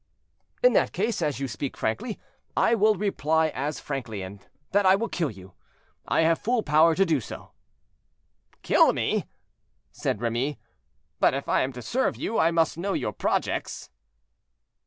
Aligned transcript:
"In 0.63 0.73
that 0.73 0.93
case, 0.93 1.21
as 1.21 1.39
you 1.39 1.47
speak 1.47 1.77
frankly, 1.77 2.19
I 2.57 2.73
will 2.73 2.95
reply 2.95 3.49
as 3.49 3.79
frankly, 3.79 4.27
that 4.71 4.83
I 4.83 4.95
will 4.95 5.07
kill 5.09 5.29
you; 5.29 5.53
I 6.07 6.21
have 6.21 6.39
full 6.41 6.63
power 6.63 6.95
to 6.95 7.05
do 7.05 7.21
so." 7.21 7.51
"Kill 8.63 8.93
me!" 8.93 9.25
said 9.91 10.19
Remy. 10.19 10.57
"But 11.19 11.35
if 11.35 11.47
I 11.47 11.61
am 11.61 11.71
to 11.73 11.83
serve 11.83 12.15
you, 12.15 12.39
I 12.39 12.49
must 12.49 12.79
know 12.79 12.93
your 12.93 13.13
projects." 13.13 13.91